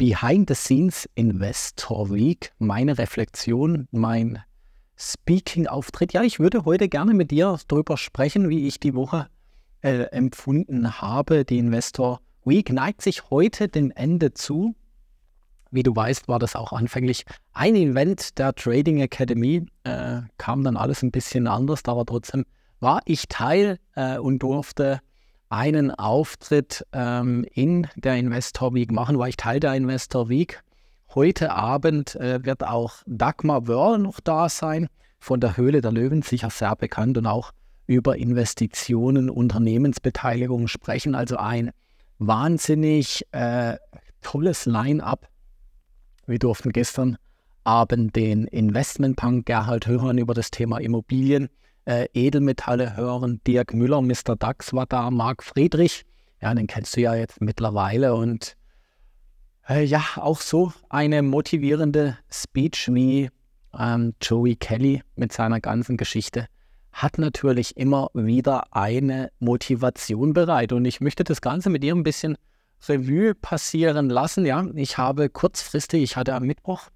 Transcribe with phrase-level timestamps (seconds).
[0.00, 4.42] Behind the Scenes Investor Week, meine Reflexion, mein
[4.96, 6.14] Speaking-Auftritt.
[6.14, 9.28] Ja, ich würde heute gerne mit dir darüber sprechen, wie ich die Woche
[9.82, 11.44] äh, empfunden habe.
[11.44, 14.74] Die Investor Week neigt sich heute dem Ende zu.
[15.70, 19.66] Wie du weißt, war das auch anfänglich ein Event der Trading Academy.
[19.84, 22.46] Äh, kam dann alles ein bisschen anders, aber trotzdem
[22.78, 25.02] war ich Teil äh, und durfte
[25.50, 30.62] einen Auftritt ähm, in der Investor Week machen, war ich Teil der Investor Week.
[31.14, 36.22] Heute Abend äh, wird auch Dagmar Wörl noch da sein, von der Höhle der Löwen,
[36.22, 37.52] sicher sehr bekannt und auch
[37.86, 41.16] über Investitionen, Unternehmensbeteiligung sprechen.
[41.16, 41.72] Also ein
[42.18, 43.76] wahnsinnig äh,
[44.22, 45.28] tolles Line-up.
[46.26, 47.18] Wir durften gestern
[47.64, 51.48] Abend den Investmentpunk Gerhard hören über das Thema Immobilien
[51.84, 53.40] äh, Edelmetalle hören.
[53.46, 54.36] Dirk Müller, Mr.
[54.38, 56.04] Dax war da, Marc Friedrich,
[56.40, 58.56] ja, den kennst du ja jetzt mittlerweile und
[59.68, 63.30] äh, ja, auch so eine motivierende Speech wie
[63.78, 66.46] ähm, Joey Kelly mit seiner ganzen Geschichte
[66.92, 70.72] hat natürlich immer wieder eine Motivation bereit.
[70.72, 72.36] Und ich möchte das Ganze mit dir ein bisschen
[72.88, 74.44] Revue passieren lassen.
[74.44, 76.88] Ja, ich habe kurzfristig, ich hatte am Mittwoch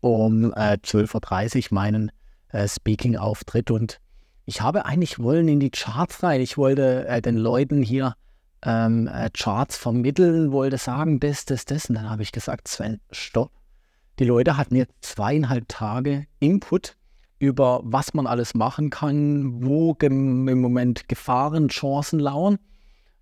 [0.00, 2.12] um äh, 12.30 Uhr meinen
[2.52, 4.00] äh, Speaking-Auftritt und
[4.44, 6.40] ich habe eigentlich wollen in die Charts rein.
[6.40, 8.14] Ich wollte äh, den Leuten hier
[8.64, 11.88] ähm, äh, Charts vermitteln, wollte sagen, das, das, das.
[11.88, 13.52] Und dann habe ich gesagt, Sven, stopp.
[14.18, 16.96] Die Leute hatten jetzt zweieinhalb Tage Input
[17.42, 22.56] über was man alles machen kann, wo im Moment Gefahren, Chancen lauern.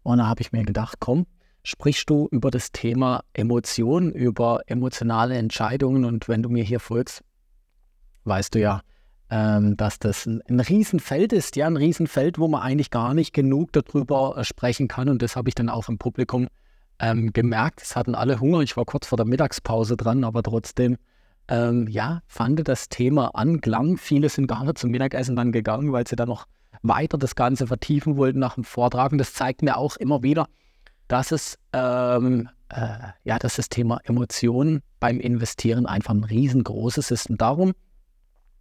[0.03, 1.27] Und da habe ich mir gedacht, komm,
[1.63, 6.05] sprichst du über das Thema Emotionen, über emotionale Entscheidungen.
[6.05, 7.25] Und wenn du mir hier folgst,
[8.25, 8.83] weißt du ja,
[9.31, 13.33] ähm, dass das ein, ein Riesenfeld ist, ja, ein Riesenfeld, wo man eigentlich gar nicht
[13.33, 15.09] genug darüber äh, sprechen kann.
[15.09, 16.49] Und das habe ich dann auch im Publikum
[16.99, 17.83] ähm, gemerkt.
[17.83, 18.61] Es hatten alle Hunger.
[18.61, 20.97] Ich war kurz vor der Mittagspause dran, aber trotzdem,
[21.49, 23.97] ähm, ja, fand das Thema Anklang.
[23.97, 26.47] Viele sind gar nicht zum Mittagessen dann gegangen, weil sie dann noch
[26.83, 29.13] weiter das Ganze vertiefen wollten nach dem Vortrag.
[29.13, 30.47] Und das zeigt mir auch immer wieder,
[31.07, 37.31] dass es ähm, äh, ja, dass das Thema Emotionen beim Investieren einfach ein riesengroßes ist.
[37.31, 37.73] Und darum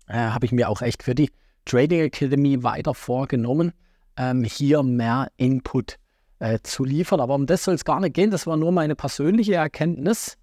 [0.10, 1.32] äh, habe ich mir auch echt für die
[1.66, 3.72] Trading Academy weiter vorgenommen,
[4.18, 5.98] ähm, hier mehr Input
[6.40, 7.22] äh, zu liefern.
[7.22, 8.32] Aber um das soll es gar nicht gehen.
[8.32, 10.38] Das war nur meine persönliche Erkenntnis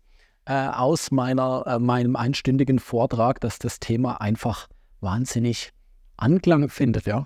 [0.47, 4.69] äh, aus meiner, äh, meinem einstündigen Vortrag, dass das Thema einfach
[5.01, 5.73] wahnsinnig
[6.17, 7.07] Anklang findet.
[7.07, 7.25] Ja?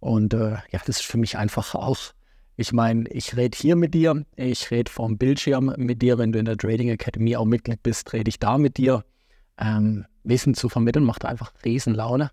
[0.00, 2.12] Und äh, ja, das ist für mich einfach auch
[2.56, 6.38] ich meine, ich rede hier mit dir, ich rede vom Bildschirm mit dir, wenn du
[6.38, 9.04] in der Trading Academy auch Mitglied bist, rede ich da mit dir.
[9.58, 12.30] Ähm, Wissen zu vermitteln, macht einfach Riesenlaune.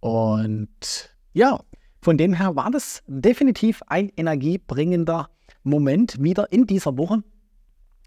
[0.00, 1.60] Und ja,
[2.00, 5.28] von dem her war das definitiv ein energiebringender
[5.64, 7.22] Moment wieder in dieser Woche.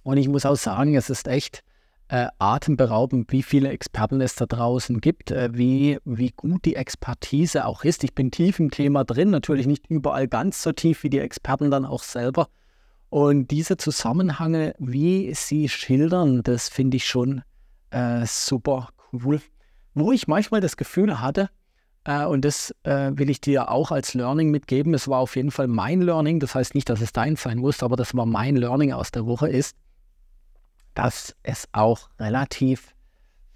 [0.04, 1.64] Und ich muss auch sagen, es ist echt
[2.08, 7.66] äh, atemberaubend, wie viele Experten es da draußen gibt, äh, wie, wie gut die Expertise
[7.66, 8.04] auch ist.
[8.04, 11.70] Ich bin tief im Thema drin, natürlich nicht überall ganz so tief wie die Experten
[11.70, 12.48] dann auch selber.
[13.10, 17.44] Und diese Zusammenhänge, wie sie schildern, das finde ich schon
[17.92, 19.42] äh, super cool.
[19.94, 21.50] Wo ich manchmal das Gefühl hatte,
[22.04, 25.52] äh, und das äh, will ich dir auch als Learning mitgeben, es war auf jeden
[25.52, 28.56] Fall mein Learning, das heißt nicht, dass es dein sein muss, aber das war mein
[28.56, 29.76] Learning aus der Woche, ist,
[30.96, 32.96] dass es auch relativ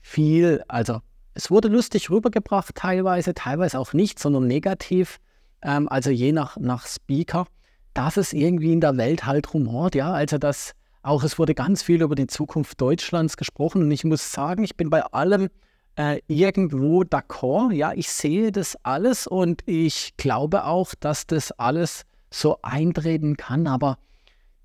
[0.02, 1.02] viel, also
[1.34, 5.20] es wurde lustig rübergebracht teilweise, teilweise auch nicht, sondern negativ,
[5.62, 7.48] ähm, also je nach, nach Speaker,
[7.94, 10.74] dass es irgendwie in der Welt halt rumort, ja, also dass
[11.04, 14.78] auch es wurde ganz viel über die Zukunft Deutschlands gesprochen und ich muss sagen, ich
[14.78, 15.50] bin bei allem
[15.96, 17.74] äh, irgendwo d'accord.
[17.74, 23.68] Ja, ich sehe das alles und ich glaube auch, dass das alles so eintreten kann,
[23.68, 23.98] aber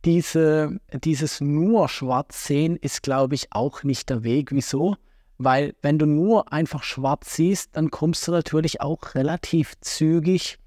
[0.05, 4.53] diese, dieses nur schwarz sehen ist, glaube ich, auch nicht der Weg.
[4.53, 4.97] Wieso?
[5.39, 10.59] Weil wenn du nur einfach schwarz siehst, dann kommst du natürlich auch relativ zügig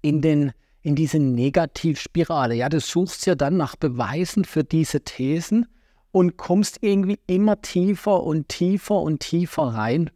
[0.00, 2.54] in den in diese Negativspirale.
[2.54, 5.66] Ja, du suchst ja dann nach Beweisen für diese Thesen
[6.10, 10.10] und kommst irgendwie immer tiefer und tiefer und tiefer rein.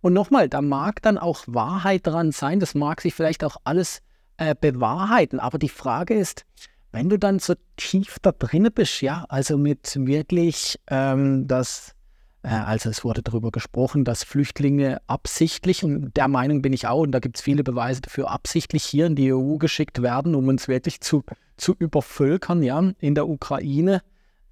[0.00, 4.00] Und nochmal, da mag dann auch Wahrheit dran sein, das mag sich vielleicht auch alles
[4.36, 6.44] äh, bewahrheiten, aber die Frage ist,
[6.92, 11.94] wenn du dann so tief da drin bist, ja, also mit wirklich ähm, das
[12.42, 17.12] also es wurde darüber gesprochen, dass Flüchtlinge absichtlich, und der Meinung bin ich auch, und
[17.12, 20.68] da gibt es viele Beweise dafür, absichtlich hier in die EU geschickt werden, um uns
[20.68, 21.24] wirklich zu,
[21.56, 22.62] zu übervölkern.
[22.62, 22.78] Ja.
[23.00, 24.02] In der Ukraine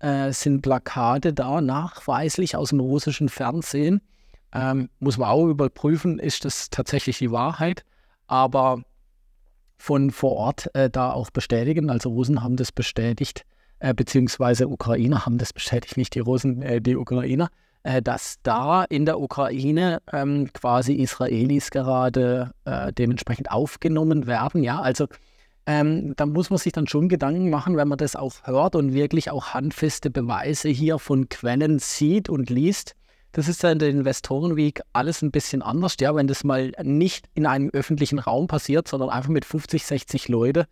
[0.00, 4.00] äh, sind Plakate da, nachweislich aus dem russischen Fernsehen.
[4.52, 7.84] Ähm, muss man auch überprüfen, ist das tatsächlich die Wahrheit.
[8.26, 8.82] Aber
[9.76, 13.44] von vor Ort äh, da auch bestätigen, also Russen haben das bestätigt,
[13.78, 17.50] äh, beziehungsweise Ukrainer haben das bestätigt, nicht die Russen, äh, die Ukrainer,
[17.86, 24.64] äh, dass da in der Ukraine ähm, quasi Israelis gerade äh, dementsprechend aufgenommen werden.
[24.64, 25.06] Ja, also
[25.66, 28.92] ähm, da muss man sich dann schon Gedanken machen, wenn man das auch hört und
[28.92, 32.96] wirklich auch handfeste Beweise hier von Quellen sieht und liest.
[33.30, 37.28] Das ist ja in der Investorenweg alles ein bisschen anders, ja, wenn das mal nicht
[37.34, 40.66] in einem öffentlichen Raum passiert, sondern einfach mit 50, 60 Leute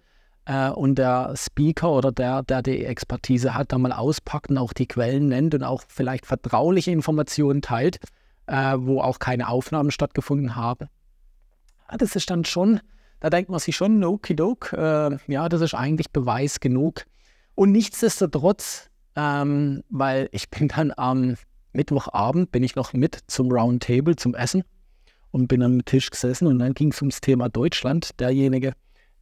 [0.46, 4.72] äh, und der Speaker oder der, der die Expertise hat, da mal auspackt und auch
[4.72, 7.98] die Quellen nennt und auch vielleicht vertrauliche Informationen teilt,
[8.46, 10.88] äh, wo auch keine Aufnahmen stattgefunden haben.
[11.90, 12.80] Ja, das ist dann schon,
[13.20, 17.04] da denkt man sich schon, okidok, äh, ja, das ist eigentlich Beweis genug.
[17.54, 21.36] Und nichtsdestotrotz, ähm, weil ich bin dann am
[21.72, 24.64] Mittwochabend, bin ich noch mit zum Roundtable, zum Essen
[25.30, 28.18] und bin am Tisch gesessen und dann ging es ums Thema Deutschland.
[28.20, 28.74] Derjenige,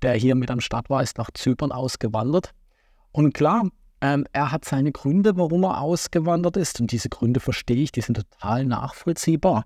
[0.02, 2.52] der hier mit am Start war, ist nach Zypern ausgewandert.
[3.12, 3.68] Und klar,
[4.00, 6.80] ähm, er hat seine Gründe, warum er ausgewandert ist.
[6.80, 9.64] Und diese Gründe verstehe ich, die sind total nachvollziehbar.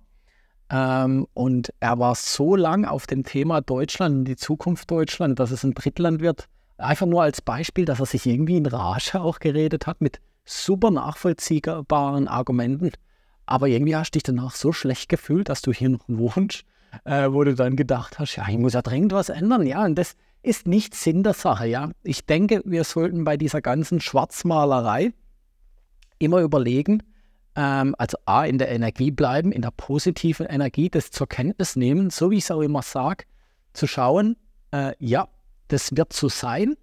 [0.68, 5.52] Ähm, und er war so lang auf dem Thema Deutschland und die Zukunft Deutschland, dass
[5.52, 6.48] es ein Drittland wird.
[6.76, 10.90] Einfach nur als Beispiel, dass er sich irgendwie in Rage auch geredet hat mit super
[10.90, 12.90] nachvollziehbaren Argumenten.
[13.46, 16.64] Aber irgendwie hast du dich danach so schlecht gefühlt, dass du hier noch wohnst,
[17.04, 19.64] äh, wo du dann gedacht hast, ja, ich muss ja dringend was ändern.
[19.66, 21.90] Ja, und das, ist nicht Sinn der Sache, ja.
[22.02, 25.12] Ich denke, wir sollten bei dieser ganzen Schwarzmalerei
[26.18, 27.02] immer überlegen,
[27.56, 32.10] ähm, also A, in der Energie bleiben, in der positiven Energie, das zur Kenntnis nehmen,
[32.10, 33.24] so wie ich es auch immer sage,
[33.72, 34.36] zu schauen,
[34.72, 35.28] äh, ja,
[35.68, 36.76] das wird so sein.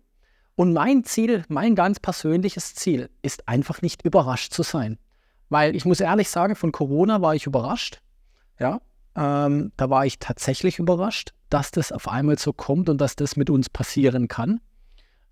[0.56, 5.00] Und mein Ziel, mein ganz persönliches Ziel, ist einfach nicht überrascht zu sein.
[5.50, 8.02] Weil ich muss ehrlich sagen, von Corona war ich überrascht.
[8.60, 8.82] Ja,
[9.16, 13.36] ähm, da war ich tatsächlich überrascht dass das auf einmal so kommt und dass das
[13.36, 14.60] mit uns passieren kann.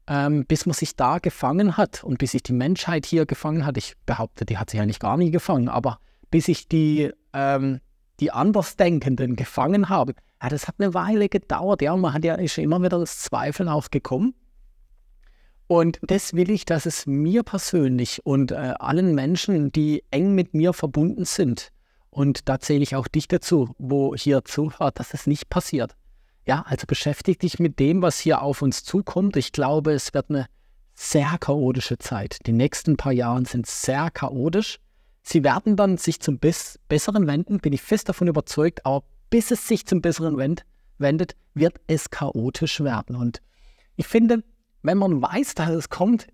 [0.08, 3.78] Ähm, bis man sich da gefangen hat und bis sich die Menschheit hier gefangen hat.
[3.78, 7.80] Ich behaupte, die hat sich eigentlich gar nie gefangen, aber bis sich die, ähm,
[8.20, 11.82] die Andersdenkenden gefangen haben, ja, das hat eine Weile gedauert.
[11.82, 14.34] Ja, und man hat ja ist immer wieder das Zweifeln auch gekommen.
[15.68, 20.54] Und das will ich, dass es mir persönlich und äh, allen Menschen, die eng mit
[20.54, 21.72] mir verbunden sind,
[22.12, 25.96] und da zähle ich auch dich dazu, wo hier zuhört, dass es nicht passiert.
[26.46, 29.38] Ja, also beschäftige dich mit dem, was hier auf uns zukommt.
[29.38, 30.48] Ich glaube, es wird eine
[30.96, 32.40] sehr chaotische Zeit.
[32.46, 34.80] Die nächsten paar Jahre sind sehr chaotisch.
[35.24, 39.52] Sie werden dann sich zum Bess Besseren wenden, bin ich fest davon überzeugt, aber bis
[39.52, 40.66] es sich zum Besseren wend
[40.98, 43.16] wendet, wird es chaotisch werden.
[43.16, 43.42] Und
[43.96, 44.44] ich finde,
[44.82, 46.28] wenn man weiß, dass es kommt,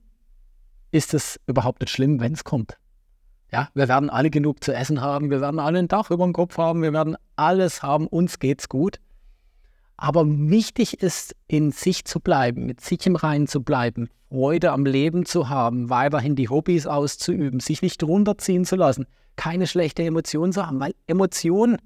[0.92, 2.77] ist es überhaupt nicht schlimm, wenn es kommt.
[3.51, 6.33] Ja, wir werden alle genug zu essen haben, wir werden alle ein Dach über dem
[6.33, 9.00] Kopf haben, wir werden alles haben, uns geht's gut.
[9.97, 14.85] Aber wichtig ist, in sich zu bleiben, mit sich im Reinen zu bleiben, Freude am
[14.85, 19.07] Leben zu haben, weiterhin die Hobbys auszuüben, sich nicht runterziehen zu lassen,
[19.38, 21.77] keine schlechte Emotion zu haben, weil Emotionen,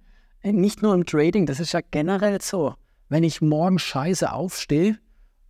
[0.41, 2.75] äh, nicht nur im Trading, das ist ja generell so.
[3.09, 4.97] Wenn ich morgen scheiße aufstehe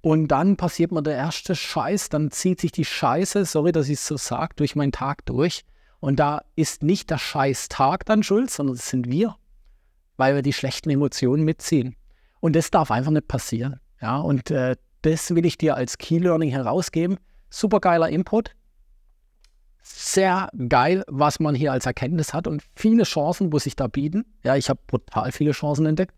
[0.01, 3.99] und dann passiert mir der erste Scheiß, dann zieht sich die Scheiße, sorry, dass ich
[3.99, 5.63] es so sage, durch meinen Tag durch.
[5.99, 9.35] Und da ist nicht der Scheiß-Tag dann schuld, sondern es sind wir,
[10.17, 11.95] weil wir die schlechten Emotionen mitziehen.
[12.41, 13.79] Und das darf einfach nicht passieren.
[14.01, 17.17] Ja, und äh, das will ich dir als Key Learning herausgeben.
[17.49, 18.51] Super geiler Input.
[19.83, 24.25] Sehr geil, was man hier als Erkenntnis hat und viele Chancen, wo sich da bieten.
[24.44, 26.13] Ja, ich habe brutal viele Chancen entdeckt.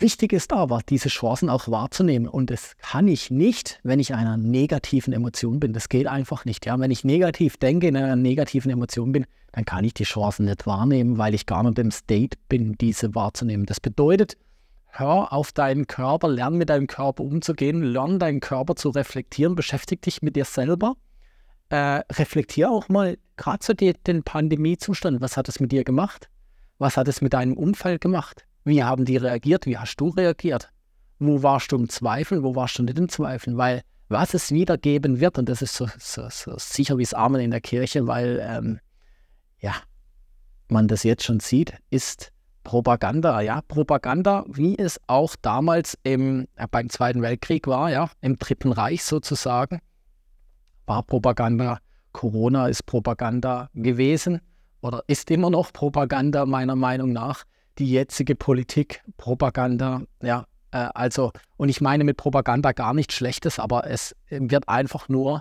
[0.00, 2.28] Wichtig ist aber, diese Chancen auch wahrzunehmen.
[2.28, 5.72] Und das kann ich nicht, wenn ich in einer negativen Emotion bin.
[5.72, 6.66] Das geht einfach nicht.
[6.66, 6.78] Ja?
[6.78, 10.66] Wenn ich negativ denke, in einer negativen Emotion bin, dann kann ich die Chancen nicht
[10.66, 13.66] wahrnehmen, weil ich gar nicht im State bin, diese wahrzunehmen.
[13.66, 14.36] Das bedeutet,
[14.90, 20.00] hör auf deinen Körper, lern mit deinem Körper umzugehen, lern deinen Körper zu reflektieren, beschäftige
[20.00, 20.96] dich mit dir selber.
[21.70, 25.20] Äh, reflektier auch mal gerade so die, den Pandemiezustand.
[25.20, 26.28] Was hat es mit dir gemacht?
[26.78, 28.44] Was hat es mit deinem Umfeld gemacht?
[28.64, 29.66] Wie haben die reagiert?
[29.66, 30.70] Wie hast du reagiert?
[31.18, 32.42] Wo warst du im Zweifel?
[32.42, 33.56] Wo warst du nicht im Zweifel?
[33.56, 37.14] Weil was es wieder geben wird, und das ist so, so, so sicher wie das
[37.14, 38.80] Amen in der Kirche, weil ähm,
[39.60, 39.74] ja,
[40.68, 42.32] man das jetzt schon sieht, ist
[42.68, 48.36] Propaganda, ja, Propaganda, wie es auch damals im, äh, beim Zweiten Weltkrieg war, ja, im
[48.36, 49.80] Dritten Reich sozusagen,
[50.84, 51.78] war Propaganda.
[52.12, 54.42] Corona ist Propaganda gewesen
[54.82, 57.44] oder ist immer noch Propaganda meiner Meinung nach.
[57.78, 63.58] Die jetzige Politik Propaganda, ja, äh, also, und ich meine mit Propaganda gar nichts Schlechtes,
[63.58, 65.40] aber es wird einfach nur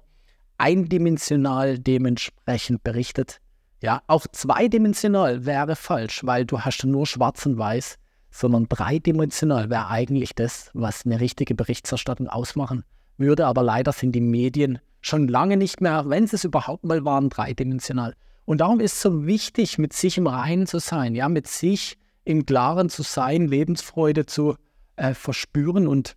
[0.57, 3.41] eindimensional dementsprechend berichtet
[3.81, 7.97] ja, auch zweidimensional wäre falsch, weil du hast nur schwarz und weiß,
[8.31, 12.83] sondern dreidimensional wäre eigentlich das, was eine richtige Berichterstattung ausmachen
[13.17, 13.45] würde.
[13.45, 17.29] Aber leider sind die Medien schon lange nicht mehr, wenn sie es überhaupt mal waren,
[17.29, 18.15] dreidimensional.
[18.45, 21.97] Und darum ist es so wichtig, mit sich im Reinen zu sein, ja, mit sich
[22.23, 24.55] im Klaren zu sein, Lebensfreude zu
[24.95, 26.15] äh, verspüren und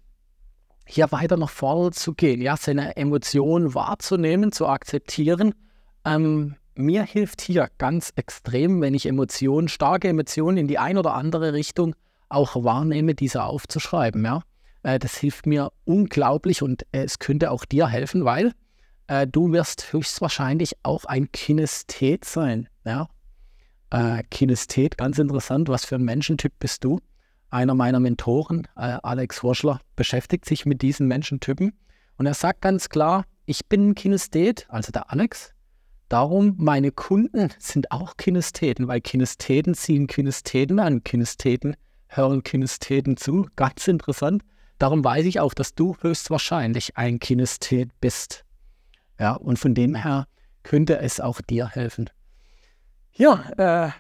[0.87, 5.55] hier weiter nach vorne zu gehen, ja, seine Emotionen wahrzunehmen, zu akzeptieren.
[6.05, 11.15] Ähm, mir hilft hier ganz extrem, wenn ich Emotionen, starke Emotionen in die ein oder
[11.15, 11.95] andere Richtung
[12.29, 14.43] auch wahrnehme, diese aufzuschreiben, ja.
[14.83, 18.53] Äh, das hilft mir unglaublich und äh, es könnte auch dir helfen, weil
[19.07, 22.69] äh, du wirst höchstwahrscheinlich auch ein Kinesthet sein.
[22.85, 23.09] Ja?
[23.91, 27.01] Äh, Kinesthet, ganz interessant, was für ein Menschentyp bist du?
[27.51, 31.73] Einer meiner Mentoren, äh, Alex Horschler, beschäftigt sich mit diesen Menschentypen
[32.17, 35.53] und er sagt ganz klar, ich bin ein Kinesthet, also der Alex.
[36.11, 41.05] Darum, meine Kunden sind auch Kinestheten, weil Kinestheten ziehen Kinestheten an.
[41.05, 41.77] Kinestheten
[42.09, 43.47] hören Kinestheten zu.
[43.55, 44.43] Ganz interessant.
[44.81, 48.45] Darum weiß ich auch, dass du höchstwahrscheinlich ein Kinesthet bist.
[49.21, 50.27] Ja, und von dem her
[50.65, 52.11] könnte es auch dir helfen.
[53.13, 53.93] Ja, äh,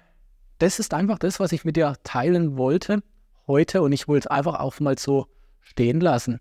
[0.58, 3.04] das ist einfach das, was ich mit dir teilen wollte
[3.46, 5.28] heute und ich wollte es einfach auch mal so
[5.60, 6.40] stehen lassen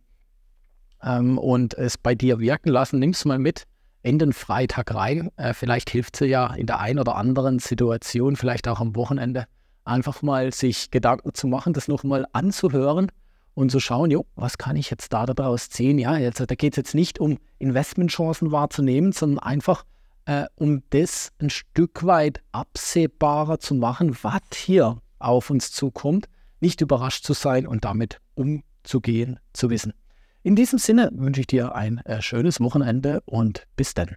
[1.03, 2.97] ähm, und es bei dir wirken lassen.
[2.97, 3.67] Nimm es mal mit
[4.01, 5.29] in den Freitag rein.
[5.37, 9.45] Äh, vielleicht hilft es ja in der einen oder anderen Situation, vielleicht auch am Wochenende,
[9.83, 13.11] einfach mal sich Gedanken zu machen, das nochmal anzuhören
[13.55, 15.97] und zu schauen, jo, was kann ich jetzt da daraus ziehen?
[15.97, 19.83] Ja, jetzt, da geht es jetzt nicht um Investmentchancen wahrzunehmen, sondern einfach
[20.25, 26.29] äh, um das ein Stück weit absehbarer zu machen, was hier auf uns zukommt,
[26.59, 29.93] nicht überrascht zu sein und damit umzugehen zu wissen.
[30.41, 34.15] In diesem Sinne wünsche ich dir ein äh, schönes Wochenende und bis dann.